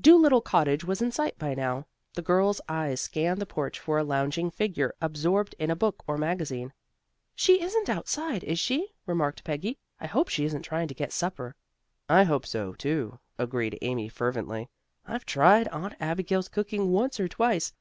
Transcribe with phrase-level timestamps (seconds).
[0.00, 1.88] Dolittle Cottage was in sight by now.
[2.14, 6.16] The girls' eyes scanned the porch for a lounging figure absorbed in a book or
[6.16, 6.72] magazine.
[7.34, 9.76] "She isn't outside, is she?" remarked Peggy.
[9.98, 11.56] "I hope she isn't trying to get supper."
[12.08, 14.68] "I hope so, too," agreed Amy fervently.
[15.04, 17.72] "I've tried Aunt Abigail's cooking once or twice."